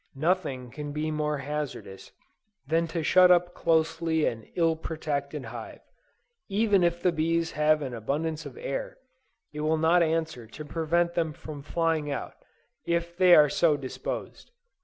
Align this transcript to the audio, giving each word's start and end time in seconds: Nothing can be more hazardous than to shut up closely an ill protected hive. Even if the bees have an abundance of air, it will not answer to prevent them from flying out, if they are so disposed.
Nothing 0.17 0.71
can 0.71 0.91
be 0.91 1.11
more 1.11 1.37
hazardous 1.37 2.11
than 2.65 2.87
to 2.87 3.03
shut 3.03 3.29
up 3.29 3.53
closely 3.53 4.25
an 4.25 4.49
ill 4.55 4.75
protected 4.75 5.45
hive. 5.45 5.81
Even 6.49 6.83
if 6.83 7.03
the 7.03 7.11
bees 7.11 7.51
have 7.51 7.83
an 7.83 7.93
abundance 7.93 8.43
of 8.43 8.57
air, 8.57 8.97
it 9.53 9.59
will 9.61 9.77
not 9.77 10.01
answer 10.01 10.47
to 10.47 10.65
prevent 10.65 11.13
them 11.13 11.33
from 11.33 11.61
flying 11.61 12.09
out, 12.09 12.33
if 12.83 13.15
they 13.15 13.35
are 13.35 13.47
so 13.47 13.77
disposed. 13.77 14.49